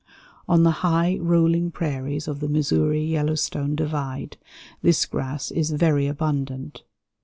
On 0.49 0.63
the 0.63 0.71
high, 0.81 1.19
rolling 1.21 1.69
prairies 1.69 2.27
of 2.27 2.39
the 2.39 2.47
Missouri 2.49 3.03
Yellowstone 3.05 3.75
divide 3.75 4.37
this 4.81 5.05
grass 5.05 5.51
is 5.51 5.69
very 5.69 6.07
abundant. 6.07 6.81